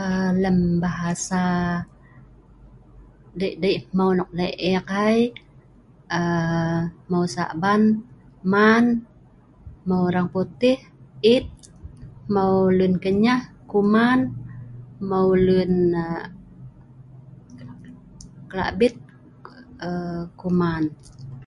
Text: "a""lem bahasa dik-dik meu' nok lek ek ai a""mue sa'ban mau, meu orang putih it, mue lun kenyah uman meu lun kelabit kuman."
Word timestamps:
"a""lem 0.00 0.58
bahasa 0.82 1.42
dik-dik 3.38 3.78
meu' 3.96 4.16
nok 4.16 4.30
lek 4.38 4.54
ek 4.76 4.86
ai 5.08 5.20
a""mue 6.20 7.26
sa'ban 7.36 7.82
mau, 8.52 8.86
meu 9.88 10.02
orang 10.08 10.28
putih 10.34 10.78
it, 11.34 11.46
mue 12.34 12.74
lun 12.78 12.94
kenyah 13.04 13.42
uman 13.78 14.20
meu 15.08 15.28
lun 15.46 15.72
kelabit 18.50 18.94
kuman." 20.38 20.82